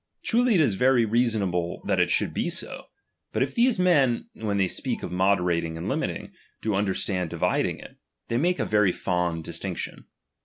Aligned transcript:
Truly 0.23 0.55
it 0.55 0.61
is 0.61 0.73
very 0.73 1.05
reasonable 1.05 1.83
it 1.87 2.09
should 2.09 2.33
be 2.33 2.49
so; 2.49 2.85
but 3.31 3.43
it' 3.43 3.53
these 3.53 3.77
men, 3.77 4.29
'when 4.33 4.57
they 4.57 4.67
speak 4.67 5.03
or 5.03 5.09
moderating 5.09 5.77
and 5.77 5.87
limiting, 5.87 6.31
do 6.59 6.73
understand 6.73 7.29
dividing 7.29 7.77
it, 7.77 7.97
they 8.27 8.37
make 8.37 8.57
a 8.57 8.65
very 8.65 8.91
fond 8.91 9.43
distinction. 9.43 10.05